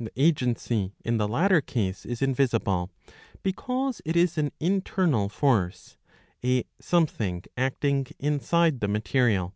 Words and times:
The 0.00 0.10
agency 0.16 0.96
in 1.04 1.18
the 1.18 1.28
latter 1.28 1.60
case 1.60 2.04
is 2.04 2.20
invisible, 2.20 2.90
because 3.44 4.02
it 4.04 4.16
is 4.16 4.36
an 4.36 4.50
internal 4.58 5.28
force, 5.28 5.96
a 6.44 6.64
something 6.80 7.44
acting 7.56 8.08
inside 8.18 8.80
the 8.80 8.88
material. 8.88 9.54